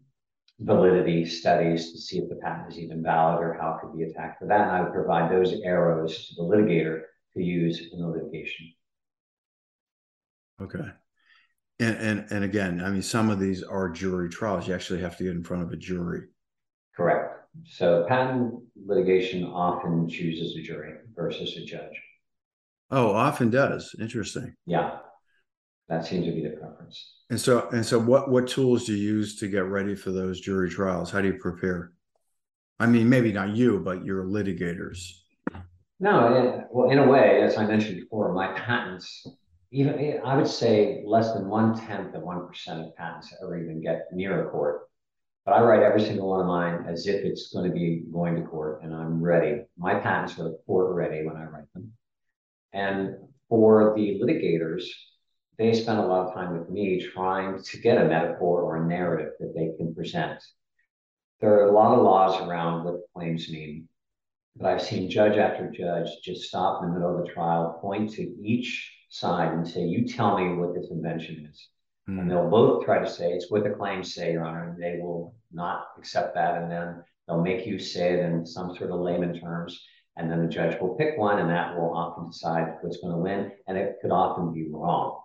[0.60, 4.04] validity studies to see if the patent is even valid or how it could be
[4.04, 4.60] attacked for that.
[4.60, 7.02] And I would provide those arrows to the litigator
[7.34, 8.72] to use in the litigation.
[10.60, 10.88] Okay.
[11.82, 14.68] And, and and again, I mean, some of these are jury trials.
[14.68, 16.28] You actually have to get in front of a jury.
[16.96, 17.44] Correct.
[17.64, 18.54] So patent
[18.86, 22.00] litigation often chooses a jury versus a judge.
[22.90, 23.94] Oh, often does.
[23.98, 24.54] Interesting.
[24.64, 24.98] Yeah,
[25.88, 27.14] that seems to be the preference.
[27.30, 30.40] And so, and so, what what tools do you use to get ready for those
[30.40, 31.10] jury trials?
[31.10, 31.92] How do you prepare?
[32.78, 35.00] I mean, maybe not you, but your litigators.
[36.00, 39.26] No, well, in a way, as I mentioned before, my patents,
[39.72, 43.80] even I would say less than one tenth of one percent of patents ever even
[43.80, 44.82] get near a court.
[45.46, 48.36] But I write every single one of mine as if it's going to be going
[48.36, 49.62] to court, and I'm ready.
[49.76, 51.92] My patents are court ready when I write them.
[52.72, 53.16] And
[53.48, 54.84] for the litigators,
[55.58, 58.86] they spend a lot of time with me trying to get a metaphor or a
[58.86, 60.42] narrative that they can present.
[61.40, 63.88] There are a lot of laws around what claims mean,
[64.54, 68.12] but I've seen judge after judge just stop in the middle of the trial, point
[68.12, 71.68] to each side and say, You tell me what this invention is.
[72.08, 72.20] Mm.
[72.20, 74.98] And they'll both try to say, It's what the claims say, Your Honor, and they
[75.00, 76.60] will not accept that.
[76.60, 79.80] And then they'll make you say it in some sort of layman terms.
[80.16, 83.20] And then the judge will pick one, and that will often decide what's going to
[83.20, 83.52] win.
[83.66, 85.20] And it could often be wrong.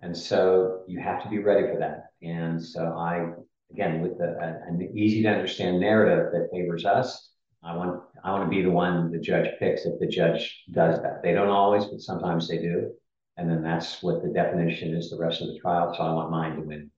[0.00, 2.06] And so you have to be ready for that.
[2.22, 3.30] And so I,
[3.72, 4.36] again, with the,
[4.66, 7.30] an easy to understand narrative that favors us,
[7.62, 11.02] I want I want to be the one the judge picks if the judge does
[11.02, 11.22] that.
[11.22, 12.92] They don't always, but sometimes they do.
[13.36, 15.94] And then that's what the definition is the rest of the trial.
[15.94, 16.90] So I want mine to win.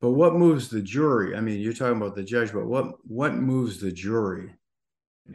[0.00, 1.34] But what moves the jury?
[1.34, 4.54] I mean, you're talking about the judge, but what what moves the jury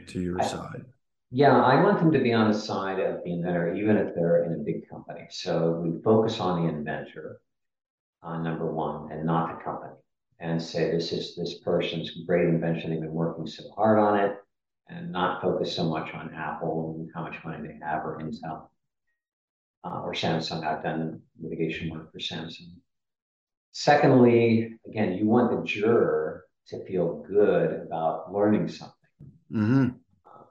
[0.07, 0.85] to your I, side?
[1.31, 4.43] Yeah, I want them to be on the side of the inventor, even if they're
[4.45, 5.27] in a big company.
[5.31, 7.41] So we focus on the inventor,
[8.21, 9.95] uh, number one, and not the company,
[10.39, 12.91] and say this is this person's great invention.
[12.91, 14.37] They've been working so hard on it,
[14.87, 18.69] and not focus so much on Apple and how much money they have or Intel.
[19.85, 20.65] Uh, or Samsung.
[20.65, 22.75] I've done litigation work for Samsung.
[23.73, 28.95] Secondly, again, you want the juror to feel good about learning something.
[29.51, 29.87] Mm-hmm.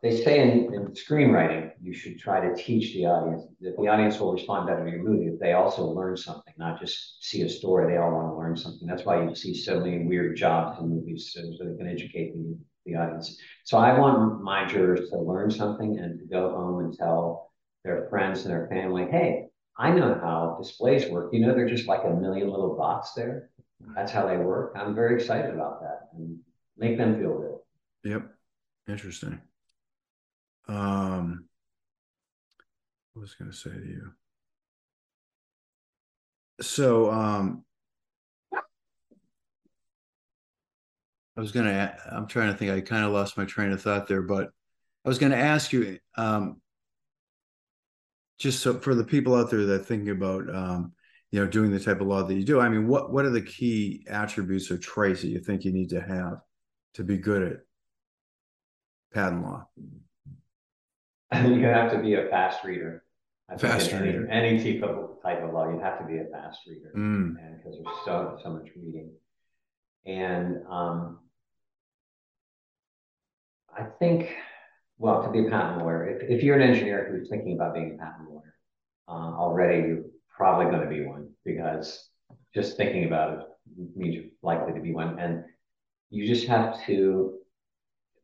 [0.03, 4.19] They say in, in screenwriting, you should try to teach the audience that the audience
[4.19, 7.49] will respond better to your movie if they also learn something, not just see a
[7.49, 7.91] story.
[7.91, 8.87] They all want to learn something.
[8.87, 12.35] That's why you see so many weird jobs in movies so, so they can educate
[12.35, 13.39] the the audience.
[13.65, 17.52] So I want my jurors to learn something and to go home and tell
[17.85, 21.33] their friends and their family, hey, I know how displays work.
[21.33, 23.51] You know, they're just like a million little dots there.
[23.95, 24.75] That's how they work.
[24.77, 26.39] I'm very excited about that and
[26.77, 28.11] make them feel good.
[28.11, 28.31] Yep.
[28.89, 29.41] Interesting.
[30.69, 31.47] Um,
[33.17, 34.13] I was going to say to you.
[36.61, 37.65] So, um,
[41.37, 43.83] I was going to, I'm trying to think, I kind of lost my train of
[43.83, 44.51] thought there, but
[45.05, 46.62] I was going to ask you, um,
[48.43, 50.93] just so for the people out there that are thinking about, um,
[51.31, 53.31] you know, doing the type of law that you do, I mean, what, what are
[53.31, 56.41] the key attributes or traits that you think you need to have
[56.95, 57.57] to be good at
[59.15, 59.67] patent law?
[61.33, 63.05] you have to be a fast reader.
[63.49, 64.29] I fast any, reader.
[64.29, 67.35] Any type of type of law, you have to be a fast reader, mm.
[67.39, 69.11] and because there's so so much reading,
[70.07, 71.19] and um,
[73.77, 74.35] I think,
[75.03, 77.99] well, to be a patent lawyer, if, if you're an engineer who's thinking about being
[77.99, 78.55] a patent lawyer,
[79.09, 82.09] uh, already you're probably going to be one because
[82.55, 83.41] just thinking about it
[83.97, 85.43] means you're likely to be one, and
[86.11, 87.39] you just have to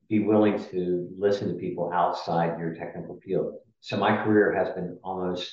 [0.08, 3.54] be willing to listen to people outside your technical field.
[3.80, 5.50] So my career has been almost,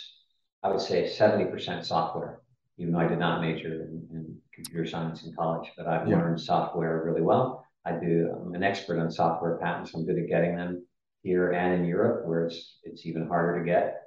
[0.61, 2.41] I would say, 70% software,
[2.77, 6.17] even though I did not major in, in computer science in college, but I've yeah.
[6.17, 7.65] learned software really well.
[7.83, 9.95] I do, I'm an expert on software patents.
[9.95, 10.85] I'm good at getting them
[11.25, 14.03] here and in Europe, where it's, it's even harder to get.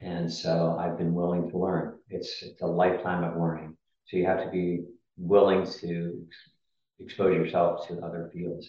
[0.00, 1.98] And so I've been willing to learn.
[2.10, 3.76] It's, it's a lifetime of learning.
[4.06, 4.84] So you have to be
[5.16, 6.26] willing to
[7.00, 8.68] expose yourself to other fields.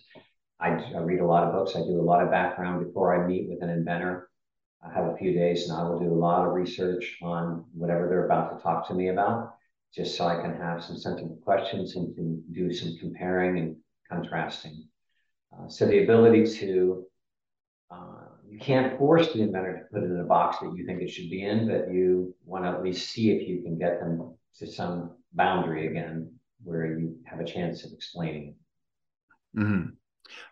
[0.59, 1.75] I, I, read a lot of books.
[1.75, 4.29] I do a lot of background before I meet with an inventor.
[4.81, 8.07] I have a few days and I will do a lot of research on whatever
[8.07, 9.55] they're about to talk to me about,
[9.93, 13.75] just so I can have some sensible questions and can do some comparing and
[14.09, 14.87] contrasting.
[15.51, 17.05] Uh, so the ability to,
[17.95, 21.01] uh, you can't force the inventor to put it in a box that you think
[21.01, 23.99] it should be in, but you want to at least see if you can get
[23.99, 26.31] them to some boundary again
[26.63, 29.59] where you have a chance of explaining it.
[29.59, 29.89] Mm-hmm.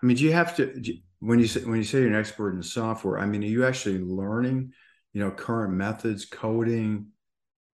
[0.01, 0.81] I mean, do you have to
[1.19, 3.19] when you say when you say you're an expert in software?
[3.19, 4.73] I mean, are you actually learning,
[5.13, 7.07] you know, current methods, coding,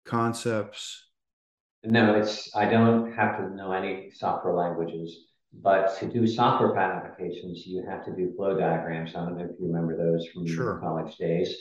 [0.05, 1.07] concepts?
[1.85, 5.17] No, it's I don't have to know any software languages,
[5.63, 9.15] but to do software patent applications, you have to do flow diagrams.
[9.15, 10.65] I don't know if you remember those from sure.
[10.65, 11.57] your college days.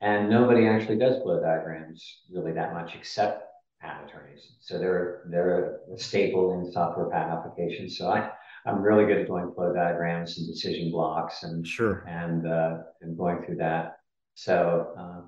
[0.00, 3.44] And nobody actually does flow diagrams really that much, except
[3.80, 4.52] patent attorneys.
[4.60, 7.98] So they're they're a staple in software patent applications.
[7.98, 8.30] So I
[8.66, 13.16] I'm really good at doing flow diagrams and decision blocks and sure and uh, and
[13.16, 13.98] going through that.
[14.34, 15.20] So uh,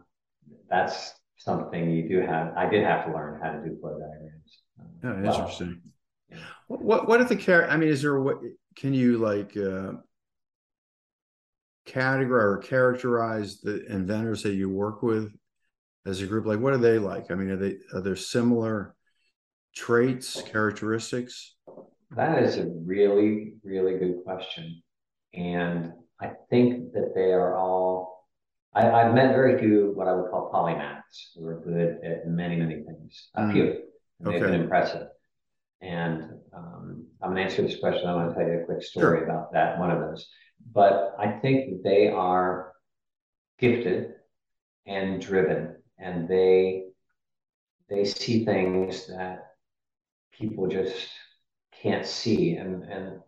[0.70, 2.54] that's something you do have.
[2.56, 4.62] I did have to learn how to do flow diagrams.
[5.04, 5.82] Oh, interesting.
[6.68, 7.68] What what if the care?
[7.68, 8.38] I mean, is there what
[8.76, 9.92] can you like uh,
[11.86, 15.32] categorize or characterize the inventors that you work with
[16.06, 16.46] as a group?
[16.46, 17.30] Like, what are they like?
[17.30, 18.94] I mean, are they are there similar
[19.74, 21.54] traits, characteristics?
[22.14, 24.82] That is a really, really good question.
[25.34, 28.28] And I think that they are all,
[28.74, 32.56] I, have met very few what I would call polymaths who are good at many,
[32.56, 33.30] many things.
[33.34, 33.52] A mm.
[33.52, 33.78] few.
[34.20, 35.08] They've been impressive.
[35.82, 38.08] And um, I'm going to answer this question.
[38.08, 39.24] I'm going to tell you a quick story sure.
[39.24, 40.28] about that, one of those.
[40.72, 42.72] But I think they are
[43.58, 44.14] gifted
[44.86, 46.84] and driven, and they
[47.88, 49.52] they see things that
[50.32, 51.08] people just
[51.82, 52.54] can't see.
[52.54, 53.20] And, and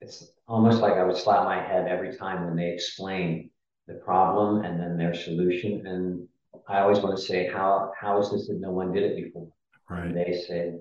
[0.00, 3.50] it's almost like I would slap my head every time when they explain
[3.88, 5.86] the problem and then their solution.
[5.86, 6.28] And
[6.68, 9.48] I always want to say, how, how is this that no one did it before?
[9.90, 10.06] Right.
[10.06, 10.80] And they said,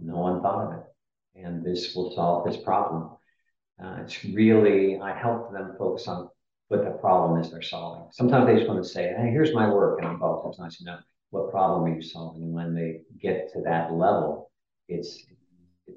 [0.00, 0.84] no one thought of it.
[1.44, 3.10] And this will solve this problem.
[3.82, 6.28] Uh, it's really, I help them focus on
[6.68, 8.08] what the problem is they're solving.
[8.12, 9.98] Sometimes they just want to say, hey, here's my work.
[9.98, 10.98] And I'm oh, it's nice to know
[11.30, 12.42] what problem are you solving?
[12.42, 14.50] And when they get to that level,
[14.88, 15.24] it's,
[15.86, 15.96] it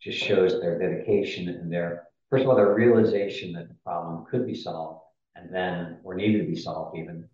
[0.00, 4.46] just shows their dedication and their, first of all, their realization that the problem could
[4.46, 5.00] be solved
[5.36, 7.28] and then, or needed to be solved even,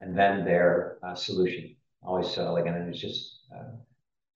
[0.00, 1.76] and then their uh, solution.
[2.02, 2.76] Always so elegant.
[2.76, 3.76] And it just uh,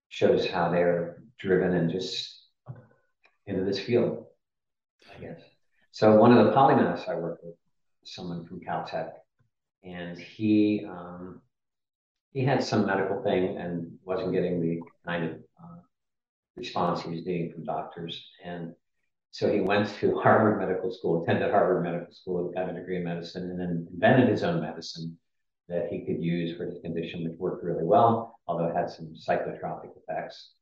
[0.09, 2.39] shows how they're driven and just
[3.47, 4.27] into this field,
[5.17, 5.41] I guess.
[5.93, 7.55] So one of the polymaths I work with,
[8.05, 9.11] someone from Caltech,
[9.85, 11.41] and he um,
[12.33, 15.31] he had some medical thing and wasn't getting the kind of
[15.63, 15.81] uh,
[16.57, 18.29] response he was getting from doctors.
[18.45, 18.75] And
[19.31, 23.05] so he went to Harvard Medical School, attended Harvard Medical School, got a degree in
[23.05, 25.19] medicine, and then invented his own medicine
[25.69, 29.15] that he could use for his condition, which worked really well, although it had some
[29.15, 30.53] psychotropic effects.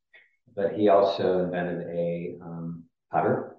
[0.54, 3.56] But he also invented a um, putter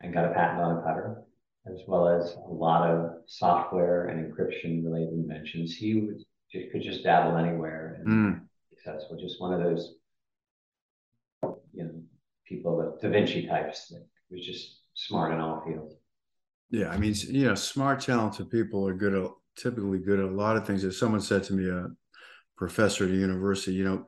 [0.00, 1.22] and got a patent on a cutter,
[1.66, 5.74] as well as a lot of software and encryption related inventions.
[5.74, 6.22] He would,
[6.72, 8.40] could just dabble anywhere and mm.
[8.70, 9.16] successful.
[9.16, 9.94] Just one of those,
[11.72, 12.02] you know,
[12.46, 15.94] people, the Da Vinci types that was just smart in all fields.
[16.70, 20.30] Yeah, I mean, you know, smart, talented people are good at typically good at a
[20.30, 20.84] lot of things.
[20.84, 21.88] If someone said to me, a
[22.56, 24.06] professor at a university, you know,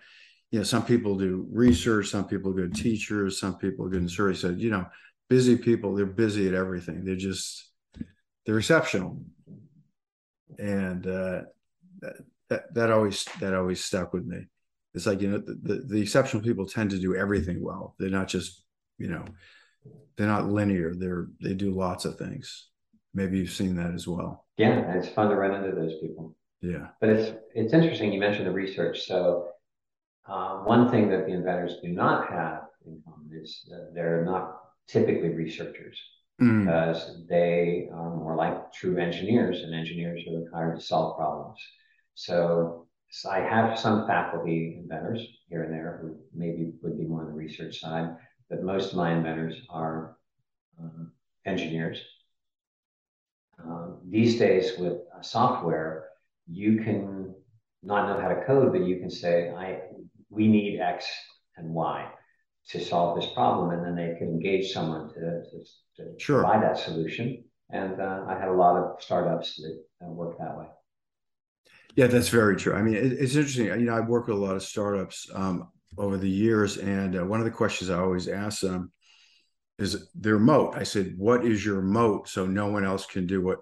[0.51, 4.35] you know, some people do research, some people good teachers, some people good in survey.
[4.35, 4.87] Said, you know,
[5.29, 7.05] busy people, they're busy at everything.
[7.05, 7.71] They're just
[8.47, 9.21] they're exceptional,
[10.59, 11.43] and uh,
[12.49, 14.47] that that always that always stuck with me.
[14.95, 17.95] It's like you know, the, the, the exceptional people tend to do everything well.
[17.99, 18.65] They're not just
[18.97, 19.25] you know,
[20.17, 20.95] they're not linear.
[20.95, 22.69] They're they do lots of things.
[23.19, 24.47] Maybe you've seen that as well.
[24.59, 26.37] Yeah, it's fun to run into those people.
[26.63, 28.13] Yeah, but it's it's interesting.
[28.13, 29.49] You mentioned the research, so
[30.29, 34.61] uh, one thing that the inventors do not have in common is that they're not
[34.87, 35.99] typically researchers
[36.41, 36.65] mm.
[36.65, 41.59] because they are more like true engineers, and engineers are required to solve problems.
[42.15, 47.23] So, so I have some faculty inventors here and there who maybe would be more
[47.23, 48.17] on the research side,
[48.49, 50.17] but most of my inventors are
[50.81, 51.05] uh,
[51.45, 52.01] engineers.
[53.59, 56.09] Uh, these days, with software,
[56.51, 57.35] you can
[57.83, 59.81] not know how to code, but you can say, I
[60.31, 61.07] we need X
[61.57, 62.09] and Y
[62.71, 65.65] to solve this problem, and then they can engage someone to, to,
[65.97, 66.43] to sure.
[66.43, 67.45] provide that solution.
[67.71, 70.67] And uh, I had a lot of startups that uh, work that way.
[71.97, 72.75] Yeah, that's very true.
[72.75, 73.67] I mean, it, it's interesting.
[73.67, 77.25] You know, I've worked with a lot of startups um, over the years, and uh,
[77.25, 78.93] one of the questions I always ask them
[79.79, 80.75] is their moat.
[80.77, 83.59] I said, "What is your moat?" So no one else can do what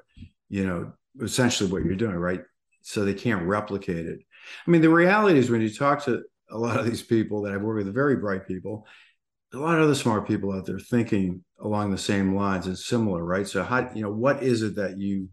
[0.49, 2.43] you know, essentially what you're doing, right?
[2.83, 4.21] So they can't replicate it.
[4.67, 7.53] I mean, the reality is when you talk to a lot of these people that
[7.53, 8.87] I've worked with, very bright people,
[9.53, 13.25] a lot of other smart people out there thinking along the same lines and similar,
[13.25, 13.47] right?
[13.47, 15.29] So how you know what is it that you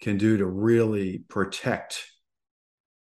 [0.00, 2.04] can do to really protect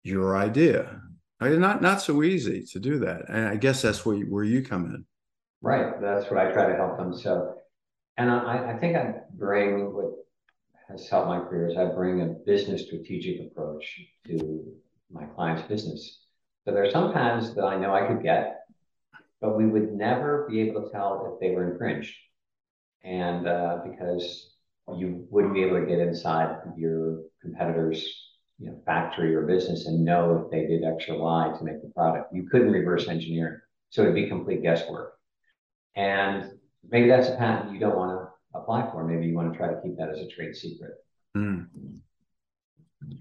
[0.05, 1.01] your idea?
[1.41, 1.59] Right?
[1.59, 4.63] Not not so easy to do that, and I guess that's where you, where you
[4.63, 5.05] come in.
[5.63, 7.17] Right, that's what I try to help them.
[7.17, 7.55] So,
[8.17, 10.11] and I, I think I bring what
[10.89, 14.65] has helped my career is I bring a business strategic approach to
[15.11, 16.19] my client's business.
[16.65, 18.65] So there are some patents that I know I could get,
[19.41, 22.15] but we would never be able to tell if they were infringed.
[23.05, 24.55] And uh, because
[24.97, 28.05] you wouldn't be able to get inside your competitor's
[28.59, 31.83] you know, factory or business and know if they did X or Y to make
[31.83, 32.33] the product.
[32.33, 33.61] You couldn't reverse engineer it.
[33.91, 35.15] So it'd be complete guesswork.
[35.95, 36.53] And
[36.89, 39.05] maybe that's a patent you don't want to apply for.
[39.05, 40.95] Maybe you want to try to keep that as a trade secret.
[41.37, 41.67] Mm.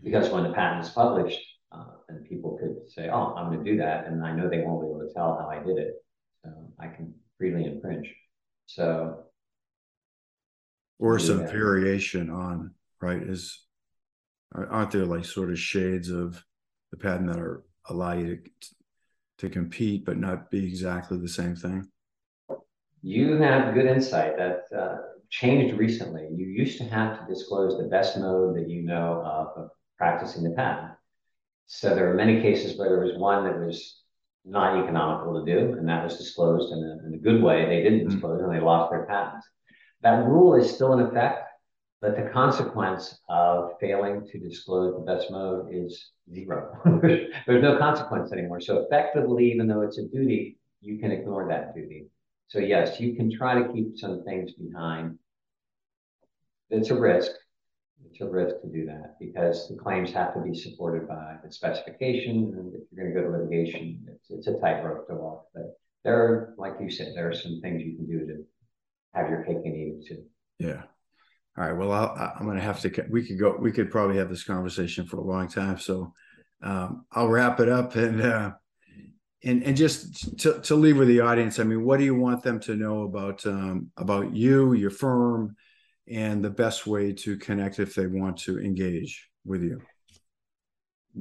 [0.04, 1.40] Because when the patent is published,
[1.72, 4.62] uh, and people could say, "Oh, I'm going to do that," and I know they
[4.62, 5.96] won't be able to tell how I did it,
[6.44, 8.14] so I can freely infringe.
[8.66, 9.24] So,
[11.00, 11.52] or some that.
[11.52, 13.66] variation on right is
[14.54, 16.44] aren't there like sort of shades of
[16.92, 18.76] the patent that are allow you to
[19.40, 21.88] to compete but not be exactly the same thing?
[23.02, 24.98] You have good insight that uh,
[25.30, 26.28] changed recently.
[26.34, 30.44] You used to have to disclose the best mode that you know of, of practicing
[30.44, 30.92] the patent.
[31.66, 34.02] So there were many cases where there was one that was
[34.44, 37.66] not economical to do, and that was disclosed in a, in a good way.
[37.66, 38.10] They didn't mm-hmm.
[38.10, 39.48] disclose, and they lost their patents.
[40.02, 41.48] That rule is still in effect,
[42.02, 46.76] but the consequence of failing to disclose the best mode is zero.
[47.02, 48.60] There's no consequence anymore.
[48.60, 52.08] So effectively, even though it's a duty, you can ignore that duty.
[52.52, 55.18] So yes, you can try to keep some things behind.
[56.70, 57.32] It's a risk,
[58.06, 61.50] it's a risk to do that because the claims have to be supported by the
[61.50, 62.54] specification.
[62.58, 65.46] And if you're going to go to litigation, it's, it's a tightrope to walk.
[65.54, 68.44] But there are, like you said, there are some things you can do to
[69.14, 70.24] have your cake and eat it too.
[70.60, 70.84] Yeah.
[71.58, 71.72] All right.
[71.72, 73.06] Well, i am going to have to.
[73.10, 73.56] We could go.
[73.58, 75.80] We could probably have this conversation for a long time.
[75.80, 76.14] So
[76.62, 78.52] um, I'll wrap it up and uh,
[79.44, 81.60] and and just to, to leave with the audience.
[81.60, 85.56] I mean, what do you want them to know about um, about you, your firm,
[86.08, 89.82] and the best way to connect if they want to engage with you?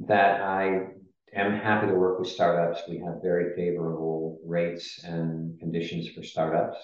[0.07, 0.87] That I
[1.33, 2.83] am happy to work with startups.
[2.87, 6.77] We have very favorable rates and conditions for startups.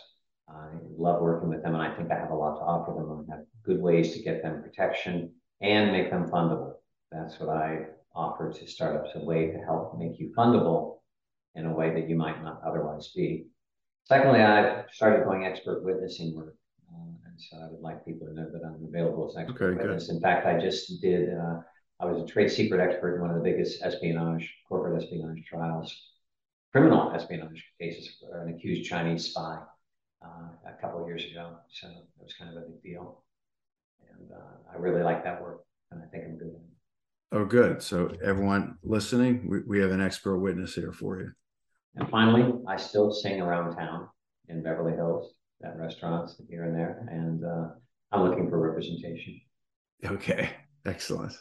[0.49, 3.27] I love working with them, and I think I have a lot to offer them.
[3.29, 6.73] I have good ways to get them protection and make them fundable.
[7.11, 7.85] That's what I
[8.15, 10.97] offer to startups a way to help make you fundable
[11.57, 13.47] in a way that you might not otherwise be.
[14.05, 16.55] Secondly, I've started going expert witnessing work.
[16.89, 19.73] Uh, and so I would like people to know that I'm available as an expert
[19.73, 20.07] okay, witness.
[20.07, 20.15] Good.
[20.15, 21.59] In fact, I just did, uh,
[21.99, 25.93] I was a trade secret expert in one of the biggest espionage, corporate espionage trials,
[26.71, 29.59] criminal espionage cases for an accused Chinese spy.
[30.23, 31.55] uh, a couple of years ago.
[31.69, 33.23] So it was kind of a big deal.
[34.09, 36.55] And uh, I really like that work and I think I'm good.
[37.31, 37.83] Oh, good.
[37.83, 41.31] So everyone listening, we, we have an expert witness here for you.
[41.95, 44.07] And finally, I still sing around town
[44.49, 45.33] in Beverly Hills
[45.63, 47.07] at restaurants here and there.
[47.09, 47.69] And uh,
[48.11, 49.39] I'm looking for representation.
[50.05, 50.49] Okay,
[50.85, 51.33] excellent.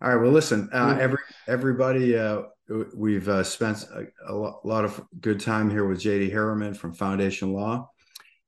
[0.00, 0.22] All right.
[0.22, 2.42] Well, listen, uh, every everybody, uh,
[2.96, 7.52] we've uh, spent a, a, lot of good time here with JD Harriman from Foundation
[7.52, 7.90] Law,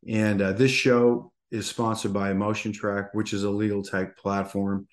[0.08, 4.86] and uh, this show is sponsored by Motion Track, which is a legal tech platform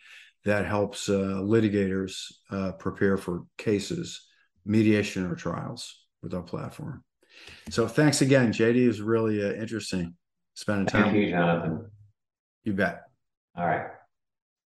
[0.45, 4.26] that helps uh, litigators uh, prepare for cases,
[4.68, 7.03] mediation, or trials with our platform.
[7.70, 8.76] So, thanks again, JD.
[8.76, 10.15] is really uh, interesting
[10.55, 11.03] spending time.
[11.03, 11.91] Thank you, Jonathan.
[12.63, 13.03] You bet.
[13.55, 13.88] All right.